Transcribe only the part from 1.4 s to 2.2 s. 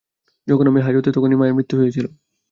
মৃত্যু হয়েছিল।